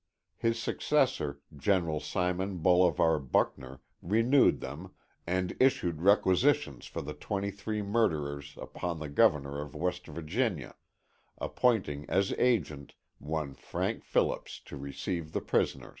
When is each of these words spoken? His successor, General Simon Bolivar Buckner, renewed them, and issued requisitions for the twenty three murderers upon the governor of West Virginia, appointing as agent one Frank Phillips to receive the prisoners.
His 0.35 0.59
successor, 0.59 1.41
General 1.55 1.99
Simon 1.99 2.57
Bolivar 2.57 3.19
Buckner, 3.19 3.81
renewed 4.01 4.59
them, 4.59 4.95
and 5.27 5.55
issued 5.59 6.01
requisitions 6.01 6.87
for 6.87 7.03
the 7.03 7.13
twenty 7.13 7.51
three 7.51 7.83
murderers 7.83 8.57
upon 8.59 8.97
the 8.97 9.09
governor 9.09 9.61
of 9.61 9.75
West 9.75 10.07
Virginia, 10.07 10.73
appointing 11.37 12.09
as 12.09 12.33
agent 12.39 12.95
one 13.19 13.53
Frank 13.53 14.03
Phillips 14.03 14.59
to 14.61 14.75
receive 14.75 15.33
the 15.33 15.41
prisoners. 15.41 15.89